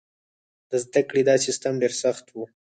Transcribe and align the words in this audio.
د 0.69 0.71
زده 0.83 1.01
کړې 1.09 1.21
دا 1.29 1.35
سیستم 1.45 1.73
ډېر 1.81 1.93
سخت 2.03 2.25
و. 2.29 2.35